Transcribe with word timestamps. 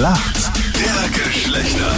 Schlacht 0.00 0.50
der 0.76 1.24
Geschlechter. 1.24 1.92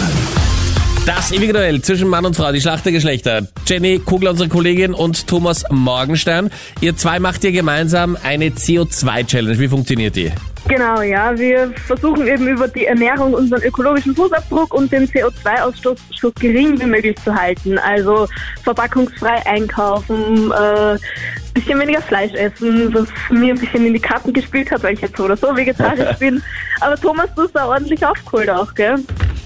Das 1.06 1.30
ewige 1.30 1.52
Duell 1.52 1.80
zwischen 1.82 2.08
Mann 2.08 2.26
und 2.26 2.34
Frau, 2.34 2.50
die 2.50 2.60
Schlacht 2.60 2.84
der 2.84 2.90
Geschlechter. 2.90 3.46
Jenny 3.64 4.00
Kugler, 4.00 4.32
unsere 4.32 4.48
Kollegin, 4.48 4.92
und 4.92 5.28
Thomas 5.28 5.62
Morgenstern. 5.70 6.50
Ihr 6.80 6.96
zwei 6.96 7.20
macht 7.20 7.44
ihr 7.44 7.52
gemeinsam 7.52 8.18
eine 8.24 8.48
CO2-Challenge. 8.48 9.56
Wie 9.56 9.68
funktioniert 9.68 10.16
die? 10.16 10.32
Genau, 10.66 11.00
ja. 11.00 11.38
Wir 11.38 11.72
versuchen 11.86 12.26
eben 12.26 12.48
über 12.48 12.66
die 12.66 12.86
Ernährung 12.86 13.34
unseren 13.34 13.62
ökologischen 13.62 14.16
Fußabdruck 14.16 14.74
und 14.74 14.90
den 14.90 15.06
CO2-Ausstoß 15.06 15.96
so 16.20 16.32
gering 16.40 16.80
wie 16.80 16.86
möglich 16.86 17.16
zu 17.22 17.32
halten. 17.32 17.78
Also 17.78 18.26
verpackungsfrei 18.64 19.46
einkaufen, 19.46 20.50
äh, 20.50 20.98
bisschen 21.54 21.78
weniger 21.78 22.00
Fleisch 22.02 22.32
essen, 22.32 22.92
was 22.94 23.08
mir 23.30 23.54
ein 23.54 23.60
bisschen 23.60 23.86
in 23.86 23.94
die 23.94 24.00
Karten 24.00 24.32
gespielt 24.32 24.70
hat, 24.70 24.82
weil 24.82 24.94
ich 24.94 25.00
jetzt 25.00 25.16
so 25.16 25.24
oder 25.24 25.36
so 25.36 25.54
vegetarisch 25.56 26.16
bin. 26.18 26.42
Aber 26.80 26.96
Thomas, 26.96 27.28
du 27.34 27.42
hast 27.42 27.52
da 27.52 27.66
ordentlich 27.66 28.04
aufgeholt 28.04 28.50
auch, 28.50 28.74
gell? 28.74 28.96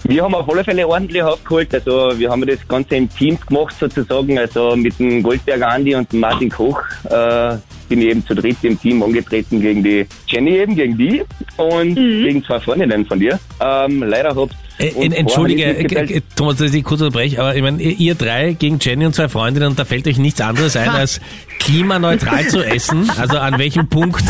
Wir 0.04 0.22
haben 0.22 0.34
auf 0.34 0.48
alle 0.48 0.62
Fälle 0.62 0.86
ordentlich 0.86 1.22
aufgeholt. 1.22 1.74
Also 1.74 2.12
wir 2.16 2.30
haben 2.30 2.46
das 2.46 2.66
Ganze 2.68 2.96
im 2.96 3.08
Team 3.10 3.38
gemacht 3.48 3.74
sozusagen. 3.78 4.38
Also 4.38 4.76
mit 4.76 4.98
dem 5.00 5.22
Goldberger 5.22 5.68
Andi 5.68 5.96
und 5.96 6.12
dem 6.12 6.20
Martin 6.20 6.48
Koch 6.48 6.80
äh, 7.10 7.56
bin 7.88 8.02
ich 8.02 8.08
eben 8.08 8.24
zu 8.24 8.34
dritt 8.34 8.58
im 8.62 8.80
Team 8.80 9.02
angetreten 9.02 9.60
gegen 9.60 9.82
die 9.82 10.06
Jenny 10.28 10.58
eben, 10.58 10.76
gegen 10.76 10.96
die 10.96 11.24
und 11.56 11.94
gegen 11.96 12.44
zwei 12.44 12.60
Freundinnen 12.60 13.04
von 13.06 13.18
dir. 13.18 13.38
Ähm, 13.60 14.02
leider 14.02 14.34
habt 14.34 14.54
Äh, 14.78 14.88
en- 15.04 15.12
Entschuldige, 15.12 15.64
äh, 15.64 15.84
äh, 16.16 16.20
Thomas, 16.36 16.56
dass 16.56 16.74
ich 16.74 16.84
kurz 16.84 17.00
unterbreche, 17.00 17.40
aber 17.40 17.54
ich 17.56 17.62
meine, 17.62 17.82
ihr- 17.82 18.14
drei 18.14 18.52
gegen 18.52 18.78
Jenny 18.80 19.06
und 19.06 19.14
zwei 19.14 19.28
Freundinnen 19.28 19.68
und 19.70 19.78
da 19.78 19.84
fällt 19.86 20.06
euch 20.06 20.18
nichts 20.18 20.40
anderes 20.40 20.76
ein, 20.76 20.90
als 20.90 21.20
klimaneutral 21.58 22.46
zu 22.48 22.62
essen. 22.62 23.10
Also 23.18 23.38
an 23.38 23.58
welchem 23.58 23.88
Punkt, 23.88 24.22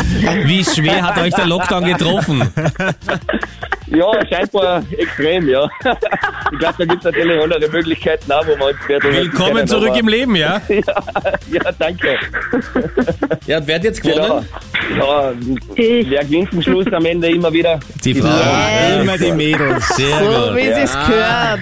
wie 0.45 0.63
schwer 0.63 1.01
hat 1.03 1.17
euch 1.21 1.33
der 1.33 1.47
Lockdown 1.47 1.83
getroffen? 1.85 2.49
Ja, 3.87 4.11
scheinbar 4.27 4.83
extrem, 4.97 5.47
ja. 5.49 5.65
ich 6.51 6.59
glaube, 6.59 6.75
da 6.77 6.85
gibt 6.85 6.97
es 6.97 7.03
natürlich 7.05 7.41
andere 7.41 7.69
Möglichkeiten 7.69 8.31
auch, 8.31 8.45
wo 8.45 8.55
man 8.57 8.69
uns 8.73 8.77
mehr 8.87 8.99
drüber 8.99 9.15
Willkommen 9.17 9.53
können, 9.55 9.67
zurück 9.67 9.89
aber- 9.89 9.99
im 9.99 10.07
Leben, 10.09 10.35
ja? 10.35 10.61
ja, 10.69 10.83
ja, 11.51 11.71
danke. 11.79 12.17
Ja, 13.47 13.57
und 13.59 13.67
wer 13.67 13.75
hat 13.75 13.83
jetzt 13.85 14.01
Genau. 14.01 14.43
Ja, 14.95 15.33
Ich. 15.75 16.09
wer 16.09 16.23
gewinnt 16.23 16.53
am 16.53 16.61
Schluss 16.61 16.87
am 16.93 17.05
Ende 17.05 17.29
immer 17.29 17.51
wieder? 17.51 17.79
Die 18.03 18.13
Frau. 18.15 18.27
Ja, 18.27 19.01
immer 19.01 19.17
die 19.17 19.31
Mädels. 19.31 19.87
Sehr 19.95 20.07
So 20.19 20.25
gut. 20.25 20.55
wie 20.55 20.63
sie 20.63 20.81
es 20.81 20.93
gehört. 20.93 21.59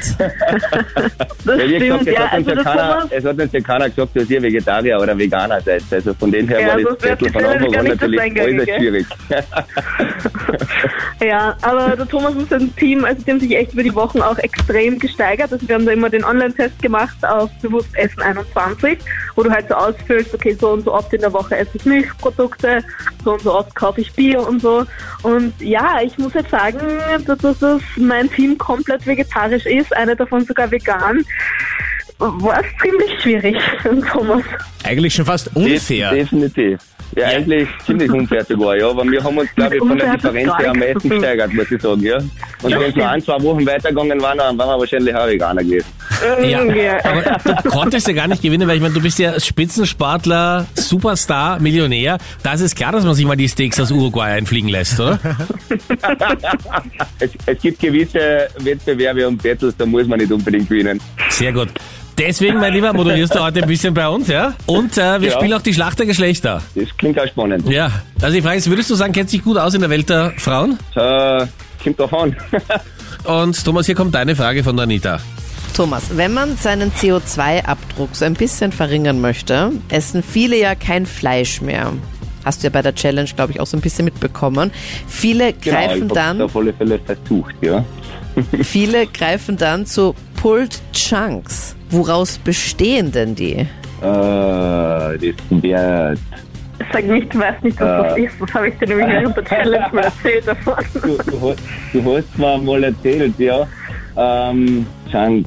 Das 1.46 1.60
Ja, 1.60 1.68
wie 1.68 1.80
gesagt, 1.80 2.02
stimmt, 2.02 2.08
es, 2.08 2.14
ja. 2.14 2.20
hat 2.30 2.38
uns 2.40 2.48
Also 2.48 2.50
ja 2.50 2.56
der 2.56 2.64
keiner, 2.64 3.08
es 3.10 3.26
hat 3.26 3.40
uns 3.40 3.52
ja 3.54 3.60
keiner 3.62 3.90
gesagt, 3.90 4.16
dass 4.16 4.30
ihr 4.30 4.42
Vegetarier 4.42 5.00
oder 5.00 5.18
Veganer 5.18 5.62
seid. 5.62 5.84
Also 5.92 6.14
von 6.14 6.32
dem 6.32 6.48
her 6.48 6.60
Ja, 6.62 6.68
war 6.68 6.76
das 6.76 6.84
sonst 6.84 7.04
wär's 7.04 7.20
Zettel 7.20 7.32
von 7.34 7.46
Anfang 7.46 7.76
an 7.76 7.84
nicht 7.86 8.02
das 8.02 8.02
natürlich 8.02 8.42
äußerst 8.42 8.72
schwierig. 8.78 9.06
ja, 11.22 11.56
aber 11.62 11.96
der 11.96 12.08
Thomas 12.08 12.34
und 12.36 12.50
sein 12.50 12.76
Team, 12.76 13.06
also 13.06 13.22
die 13.24 13.32
haben 13.32 13.40
sich 13.40 13.56
echt 13.56 13.74
über 13.74 13.84
die 13.84 13.94
Wochen 13.96 14.22
auch 14.22 14.38
extrem 14.38 15.00
gesteigert. 15.00 15.52
Also 15.52 15.68
wir 15.68 15.76
haben 15.76 15.86
da 15.86 15.92
immer 15.92 16.10
den 16.10 16.24
Online-Test 16.24 16.82
gemacht 16.82 17.18
auf 17.24 17.50
Bewusst 17.62 17.90
Essen 17.96 18.22
21, 18.22 19.00
wo 19.36 19.44
du 19.44 19.52
halt 19.52 19.68
so 19.70 19.76
ausfüllst, 19.76 20.34
okay, 20.34 20.54
so 20.54 20.72
und 20.72 20.84
so 20.84 20.94
oft 20.94 21.14
in 21.14 21.22
der 21.22 21.34
Woche 21.34 21.58
esse 21.58 21.72
ich 21.76 21.86
Milchprodukte, 21.86 22.84
so 23.24 23.34
und 23.34 23.42
so 23.42 23.54
oft 23.54 23.74
kaufe 23.76 24.02
ich 24.02 24.12
Bio 24.14 24.42
und 24.48 24.62
so. 24.62 24.86
Und 25.24 25.54
ja, 25.60 26.02
ich 26.02 26.18
muss 26.18 26.34
jetzt 26.34 26.52
sagen, 26.52 26.80
dass, 27.26 27.60
dass 27.60 27.82
mein 27.98 28.30
Team 28.32 28.58
komplett 28.58 29.06
vegetarisch 29.06 29.66
ist, 29.66 29.96
eine 29.96 30.16
davon 30.16 30.46
sogar 30.46 30.70
vegan. 30.72 31.24
War 32.18 32.62
es 32.62 32.68
ziemlich 32.82 33.22
schwierig, 33.22 33.58
Thomas. 34.12 34.44
Eigentlich 34.84 35.14
schon 35.14 35.26
fast 35.26 35.54
unfair. 35.56 36.12
Definitiv. 36.12 36.80
Ja, 37.16 37.28
eigentlich 37.28 37.68
ziemlich 37.86 38.12
unfair 38.12 38.44
sogar, 38.44 38.78
ja. 38.78 38.90
Aber 38.90 39.04
wir 39.06 39.24
haben 39.24 39.38
uns, 39.38 39.50
glaube 39.56 39.76
ich, 39.76 39.80
von 39.80 39.98
der 39.98 40.14
Differenz 40.16 40.52
her 40.58 40.72
am 40.72 40.80
meisten 40.80 41.10
gesteigert, 41.10 41.54
muss 41.54 41.72
ich 41.72 41.82
sagen, 41.82 42.02
ja. 42.02 42.18
Und 42.18 42.70
Ja, 42.70 42.80
wenn 42.80 42.90
es 42.90 42.96
nur 42.96 43.08
ein, 43.10 43.22
zwei 43.22 43.42
Wochen 43.44 43.66
weitergegangen 43.66 44.22
waren, 44.22 44.38
dann 44.38 44.58
waren 44.58 44.68
wir 44.70 44.80
wahrscheinlich 44.80 45.16
auch 45.16 45.28
Veganer 45.28 45.64
gewesen. 45.64 45.86
Ja, 46.44 46.64
Ja. 46.64 46.98
aber 47.06 47.62
du 47.64 47.70
konntest 47.70 48.08
ja 48.08 48.14
gar 48.14 48.28
nicht 48.28 48.42
gewinnen, 48.42 48.68
weil 48.68 48.78
ich 48.78 48.82
meine, 48.82 48.94
du 48.94 49.02
bist 49.02 49.20
ja 49.20 49.40
Spitzensportler, 49.40 50.66
Superstar, 50.74 51.60
Millionär. 51.60 52.18
Da 52.44 52.54
ist 52.54 52.62
es 52.62 52.76
klar, 52.76 52.92
dass 52.92 53.04
man 53.06 53.14
sich 53.16 53.26
mal 53.26 53.36
die 53.38 53.48
Steaks 53.50 53.80
aus 53.80 53.92
Uruguay 53.92 54.32
einfliegen 54.34 54.70
lässt, 54.70 55.00
oder? 55.00 55.20
Es, 57.20 57.32
es 57.46 57.62
gibt 57.62 57.80
gewisse 57.80 58.48
Wettbewerbe 58.60 59.28
und 59.28 59.42
Battles, 59.42 59.76
da 59.78 59.86
muss 59.86 60.08
man 60.08 60.20
nicht 60.20 60.32
unbedingt 60.32 60.68
gewinnen. 60.70 61.00
Sehr 61.30 61.54
gut. 61.54 61.70
Deswegen, 62.18 62.60
mein 62.60 62.72
Lieber, 62.74 62.94
moderierst 62.94 63.36
du 63.36 63.40
heute 63.42 63.62
ein 63.62 63.68
bisschen 63.68 63.94
bei 63.94 64.08
uns, 64.08 64.28
ja? 64.30 64.54
Und 64.66 64.98
äh, 64.98 65.20
wir 65.22 65.30
Ja. 65.30 65.36
spielen 65.36 65.54
auch 65.54 65.62
die 65.62 65.74
Schlacht 65.74 66.00
der 66.00 66.06
Geschlechter. 66.06 66.62
Das 66.74 66.88
klingt 66.98 67.20
auch 67.20 67.28
spannend. 67.28 67.68
Ja. 67.70 67.92
Also 68.22 68.36
die 68.36 68.42
Frage 68.42 68.58
ist, 68.58 68.70
würdest 68.70 68.90
du 68.90 68.96
sagen, 68.96 69.12
kennt 69.12 69.30
sich 69.30 69.44
gut 69.44 69.58
aus 69.58 69.74
in 69.74 69.82
der 69.82 69.90
Welt 69.90 70.10
der 70.10 70.32
Frauen? 70.38 70.80
Äh, 70.96 71.46
kommt 71.84 72.00
drauf 72.00 72.14
an. 72.14 72.36
Und 73.26 73.64
Thomas, 73.66 73.86
hier 73.86 73.96
kommt 73.96 74.16
deine 74.16 74.36
Frage 74.36 74.64
von 74.64 74.76
der 74.78 74.84
Anita. 74.84 75.20
Thomas, 75.76 76.04
wenn 76.16 76.34
man 76.34 76.56
seinen 76.56 76.92
CO2-Abdruck 76.94 78.16
so 78.16 78.24
ein 78.24 78.34
bisschen 78.36 78.72
verringern 78.72 79.20
möchte, 79.20 79.72
essen 79.90 80.24
viele 80.24 80.58
ja 80.58 80.74
kein 80.76 81.06
Fleisch 81.06 81.60
mehr. 81.60 81.92
Hast 82.46 82.62
du 82.64 82.68
ja 82.68 82.70
bei 82.72 82.82
der 82.82 82.96
Challenge, 82.96 83.28
glaube 83.36 83.52
ich, 83.52 83.60
auch 83.60 83.66
so 83.68 83.76
ein 83.76 83.82
bisschen 83.82 84.06
mitbekommen. 84.06 84.72
Viele 85.08 85.52
Genau, 85.52 85.58
ich 85.58 85.62
greifen 85.88 86.08
dann, 86.08 86.42
auf 86.42 86.56
alle 86.56 86.72
Fälle 86.72 86.98
versucht, 87.00 87.56
ja. 87.62 87.84
viele 88.62 89.08
greifen 89.08 89.58
dann 89.58 89.86
zu 89.86 90.16
Pulled 90.42 90.80
Chunks. 90.94 91.76
Woraus 91.96 92.38
bestehen 92.38 93.12
denn 93.12 93.36
die? 93.36 93.54
Äh, 93.56 93.68
das 94.02 95.20
wäre 95.50 96.16
Sag 96.92 97.06
nicht, 97.06 97.34
du 97.34 97.40
weißt 97.40 97.64
nicht, 97.64 97.80
was 97.80 98.04
das 98.10 98.18
ist. 98.18 98.34
Das 98.42 98.54
habe 98.54 98.68
ich 98.68 98.78
dir 98.78 98.88
nämlich 98.90 99.08
während 99.08 99.38
der 99.38 99.46
Challenge 99.46 99.88
mal 99.94 100.04
erzählt 100.04 100.46
davon. 100.48 100.76
Du, 100.94 101.18
du, 101.32 101.50
hast- 101.50 101.60
du 101.94 102.16
hast 102.18 102.36
zwar 102.36 102.58
mal 102.58 102.84
erzählt, 102.84 103.34
ja. 103.40 103.66
Ähm, 104.18 104.86
Chunk. 105.10 105.46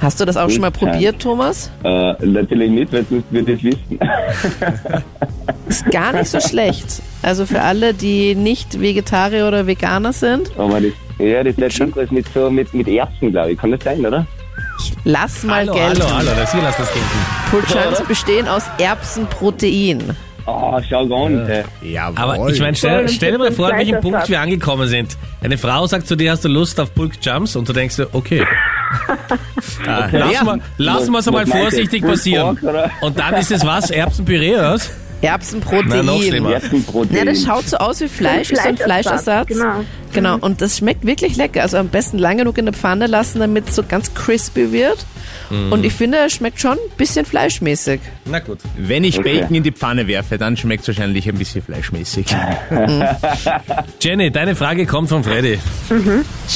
Hast 0.00 0.18
du 0.18 0.24
das 0.24 0.38
auch 0.38 0.48
schon 0.48 0.62
mal 0.62 0.70
probiert, 0.70 1.20
Thomas? 1.20 1.70
Äh, 1.84 2.14
natürlich 2.24 2.70
nicht, 2.70 2.90
weil 2.90 3.04
sonst 3.04 3.30
würde 3.30 3.52
ich 3.52 3.62
wissen. 3.64 3.98
Ist 5.68 5.84
gar 5.90 6.12
nicht 6.14 6.28
so 6.28 6.40
schlecht. 6.40 7.02
Also 7.22 7.44
für 7.44 7.60
alle, 7.60 7.92
die 7.92 8.34
nicht 8.34 8.80
Vegetarier 8.80 9.46
oder 9.46 9.66
Veganer 9.66 10.12
sind, 10.14 10.50
Aber 10.56 10.80
das, 10.80 10.92
ja, 11.18 11.44
das 11.44 11.54
ist 11.56 11.78
irgendwas 11.80 12.10
mit 12.10 12.26
so, 12.32 12.50
mit, 12.50 12.72
mit 12.72 12.88
Erbsen, 12.88 13.30
glaube 13.30 13.52
ich. 13.52 13.58
Kann 13.58 13.72
das 13.72 13.84
sein, 13.84 14.04
oder? 14.04 14.26
Lass 15.04 15.42
mal 15.44 15.56
hallo, 15.60 15.72
gelten. 15.74 16.02
hallo, 16.02 16.14
hallo, 16.16 16.30
das 16.36 16.52
hier 16.52 16.62
lass 16.62 16.76
das 16.76 16.92
gelten. 16.92 17.08
Pulled 17.50 17.66
Chunks 17.66 18.02
bestehen 18.08 18.48
aus 18.48 18.64
Erbsenprotein. 18.78 20.16
Ah, 20.46 20.80
schau 20.88 21.02
an. 21.26 21.48
äh. 21.48 21.64
Jawohl. 21.82 22.18
Aber 22.18 22.48
ich 22.48 22.60
meine, 22.60 22.74
stell, 22.76 23.08
stell 23.08 23.32
dir 23.32 23.38
mal 23.38 23.52
vor, 23.52 23.70
an 23.72 23.78
welchem 23.78 24.00
Punkt 24.00 24.28
wir 24.28 24.40
angekommen 24.40 24.88
sind. 24.88 25.16
Eine 25.42 25.58
Frau 25.58 25.86
sagt 25.86 26.08
zu 26.08 26.16
dir, 26.16 26.32
hast 26.32 26.44
du 26.44 26.48
Lust 26.48 26.80
auf 26.80 26.90
Jumps? 27.22 27.56
Und 27.56 27.68
du 27.68 27.72
denkst 27.72 27.96
dir, 27.96 28.08
okay. 28.12 28.44
Ah, 29.86 30.08
lass 30.10 30.32
Ja. 30.32 30.42
mal, 30.44 30.60
lass 30.78 31.08
mal 31.08 31.22
so 31.22 31.30
mal 31.30 31.42
Was 31.42 31.48
meinst 31.48 31.54
du, 31.54 31.58
vorsichtig 31.76 32.02
passieren. 32.02 32.58
Und 33.02 33.18
dann 33.18 33.34
ist 33.34 33.52
es 33.52 33.64
was? 33.64 33.90
Erbsenpüree 33.90 34.54
oder 34.54 34.74
was? 34.74 34.90
Erbsenprotein. 35.22 35.88
Na, 35.88 36.02
noch 36.02 36.20
schlimmer. 36.22 36.54
Erbsenprotein. 36.54 37.16
Ja, 37.16 37.24
das 37.24 37.44
schaut 37.44 37.68
so 37.68 37.76
aus 37.76 38.00
wie 38.00 38.08
Fleisch, 38.08 38.50
ist 38.50 38.62
so 38.62 38.68
ein 38.68 38.76
Fleischersatz. 38.76 39.46
Genau. 39.48 39.84
Genau, 40.12 40.36
und 40.38 40.60
das 40.60 40.78
schmeckt 40.78 41.06
wirklich 41.06 41.36
lecker. 41.36 41.62
Also 41.62 41.76
am 41.78 41.88
besten 41.88 42.18
lang 42.18 42.38
genug 42.38 42.58
in 42.58 42.64
der 42.66 42.74
Pfanne 42.74 43.06
lassen, 43.06 43.40
damit 43.40 43.68
es 43.68 43.76
so 43.76 43.82
ganz 43.82 44.12
crispy 44.14 44.72
wird. 44.72 45.04
Und 45.70 45.84
ich 45.84 45.92
finde, 45.92 46.18
es 46.26 46.32
schmeckt 46.34 46.60
schon 46.60 46.72
ein 46.72 46.96
bisschen 46.96 47.24
fleischmäßig. 47.26 48.00
Na 48.24 48.38
gut. 48.38 48.58
Wenn 48.76 49.02
ich 49.04 49.18
Okay. 49.18 49.40
Bacon 49.40 49.56
in 49.56 49.62
die 49.64 49.72
Pfanne 49.72 50.06
werfe, 50.06 50.38
dann 50.38 50.56
schmeckt 50.56 50.82
es 50.82 50.88
wahrscheinlich 50.88 51.28
ein 51.28 51.36
bisschen 51.36 51.60
fleischmäßig. 51.62 52.26
Jenny, 54.00 54.30
deine 54.30 54.54
Frage 54.56 54.86
kommt 54.86 55.08
von 55.08 55.24
Freddy. 55.24 55.58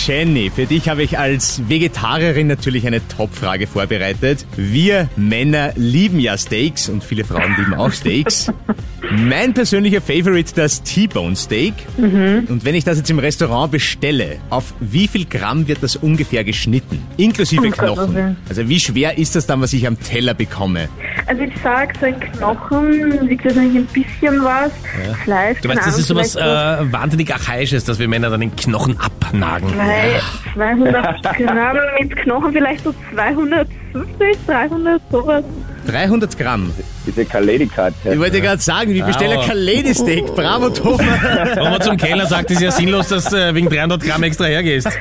Jenny, 0.07 0.51
für 0.55 0.67
dich 0.67 0.89
habe 0.89 1.03
ich 1.03 1.19
als 1.19 1.61
Vegetarierin 1.69 2.47
natürlich 2.47 2.87
eine 2.87 3.07
Top-Frage 3.09 3.67
vorbereitet. 3.67 4.47
Wir 4.57 5.09
Männer 5.17 5.73
lieben 5.77 6.21
ja 6.21 6.39
Steaks 6.39 6.89
und 6.89 7.03
viele 7.05 7.25
Frauen 7.25 7.55
lieben 7.59 7.75
auch 7.75 7.93
Steaks. 7.93 8.51
Mein 9.11 9.53
persönlicher 9.55 10.01
Favorite, 10.01 10.53
das 10.55 10.83
T-Bone 10.83 11.37
Steak. 11.37 11.75
Und 11.99 12.61
wenn 12.65 12.75
ich 12.75 12.85
das 12.85 12.97
jetzt 12.99 13.11
im 13.11 13.19
Restaurant 13.19 13.44
bestelle, 13.71 14.39
auf 14.51 14.75
wie 14.81 15.07
viel 15.09 15.25
Gramm 15.27 15.69
wird 15.69 15.83
das 15.83 15.97
ungefähr 15.97 16.45
geschnitten? 16.45 17.03
Inklusive 17.17 17.71
Knochen. 17.71 18.37
Also 18.49 18.69
wie 18.69 18.81
schwer 18.81 19.19
ist 19.19 19.37
das 19.37 19.47
dann, 19.47 19.61
was 19.61 19.73
ich 19.73 19.87
am 19.87 19.99
Teller 20.01 20.35
bekomme? 20.35 20.89
Also 21.27 21.43
ich 21.43 21.53
sag, 21.63 21.95
so 21.99 22.07
ein 22.07 22.19
Knochen 22.21 23.29
wiegt 23.29 23.45
wahrscheinlich 23.45 23.77
ein 23.77 23.87
bisschen 23.87 24.43
was. 24.45 24.73
Fleisch, 25.25 25.61
Du 25.61 25.69
weißt, 25.69 25.87
das 25.87 25.99
ist 25.99 26.09
sowas 26.09 26.37
äh, 26.37 26.41
wahnsinnig 26.93 27.33
Archaisches, 27.33 27.85
dass 27.85 27.99
wir 27.99 28.09
Männer 28.09 28.31
dann 28.31 28.41
den 28.41 28.55
Knochen 28.57 28.99
abnagen. 28.99 29.69
zwei- 29.71 30.21
200 30.55 31.23
Gramm 31.23 31.77
mit 32.01 32.17
Knochen, 32.17 32.53
vielleicht 32.53 32.85
so 32.85 32.95
250, 33.13 34.37
300, 34.47 35.01
sowas. 35.11 35.45
300 35.85 36.37
Gramm. 36.39 36.73
Diese 37.07 37.25
Kaledi-Karte. 37.25 38.13
Ich 38.13 38.19
wollte 38.19 38.41
gerade 38.41 38.61
sagen, 38.63 38.95
ich 38.95 39.05
bestelle 39.05 39.35
Bravo. 39.37 39.47
Kaledi 39.49 39.95
Steak. 39.95 40.27
Bravo, 40.35 40.71
Thomas. 40.71 41.07
Wenn 41.55 41.63
man 41.65 41.81
zum 41.81 41.97
Keller 41.97 42.27
sagt, 42.27 42.51
ist 42.51 42.61
ja 42.61 42.71
sinnlos, 42.71 43.09
dass 43.09 43.27
du 43.27 43.37
äh, 43.37 43.55
wegen 43.55 43.69
300 43.69 44.03
Gramm 44.03 44.23
extra 44.23 44.45
hergehst. 44.47 44.89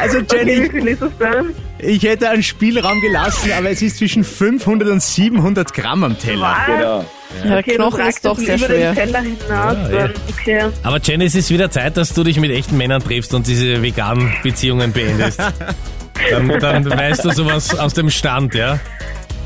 Also 0.00 0.18
Okay, 0.18 0.36
Jenny, 0.38 0.64
wie 0.64 0.70
viel 0.70 0.88
ist 0.88 1.02
das 1.02 1.10
dann? 1.18 1.54
Ich 1.78 2.02
hätte 2.02 2.30
einen 2.30 2.42
Spielraum 2.42 3.00
gelassen, 3.00 3.50
aber 3.56 3.70
es 3.70 3.82
ist 3.82 3.98
zwischen 3.98 4.24
500 4.24 4.88
und 4.88 5.02
700 5.02 5.72
Gramm 5.74 6.02
am 6.04 6.18
Teller. 6.18 6.56
Genau. 6.66 7.04
Ja, 7.44 7.58
Okay, 7.58 7.74
Knochen 7.76 8.06
ist 8.06 8.24
doch 8.24 8.38
sehr 8.38 8.56
über 8.56 8.66
schwer. 8.66 8.94
den 8.94 8.96
Teller 8.96 9.20
hinaus. 9.20 9.42
Ja, 9.48 9.74
dann, 10.08 10.12
okay. 10.30 10.64
Aber 10.82 10.98
Jenny, 11.02 11.26
es 11.26 11.34
ist 11.34 11.50
wieder 11.50 11.70
Zeit, 11.70 11.96
dass 11.98 12.14
du 12.14 12.24
dich 12.24 12.40
mit 12.40 12.50
echten 12.50 12.76
Männern 12.78 13.02
triffst 13.02 13.34
und 13.34 13.46
diese 13.46 13.82
veganen 13.82 14.32
Beziehungen 14.42 14.92
beendest. 14.92 15.40
Dann, 16.30 16.48
dann 16.60 16.90
weißt 16.90 17.24
du 17.24 17.30
sowas 17.30 17.76
aus 17.78 17.94
dem 17.94 18.10
Stand, 18.10 18.54
ja? 18.54 18.78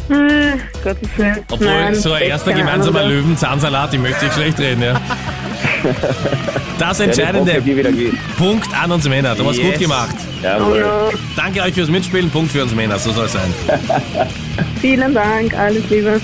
Hm, 0.08 0.61
Gottes 0.82 1.08
Willen. 1.17 1.38
Obwohl 1.50 1.67
Nein, 1.67 1.94
so 1.94 2.12
ein 2.12 2.23
erster 2.23 2.52
gemeinsamer 2.52 3.00
Ahnung. 3.00 3.12
Löwenzahnsalat, 3.12 3.94
ich 3.94 4.00
möchte 4.00 4.25
nicht 4.25 4.34
schlecht 4.34 4.58
reden, 4.58 4.82
ja? 4.82 5.00
Das 6.79 7.00
entscheidende. 7.00 7.62
Punkt 8.37 8.69
an 8.82 8.90
uns 8.93 9.08
Männer. 9.08 9.34
Du 9.34 9.46
hast 9.49 9.56
Yes. 9.58 9.67
gut 9.67 9.79
gemacht. 9.79 10.14
Oh 10.19 10.44
Jawohl. 10.44 10.81
no. 10.81 11.11
Danke 11.37 11.62
euch 11.62 11.75
fürs 11.75 11.88
Mitspielen. 11.88 12.31
Punkt 12.31 12.52
für 12.52 12.62
uns 12.62 12.75
Männer. 12.75 12.99
So 12.99 13.12
soll 13.12 13.26
es 13.26 13.32
sein. 13.32 13.52
Vielen 14.81 15.14
Dank, 15.14 15.55
alles 15.55 15.88
Liebe. 15.90 16.20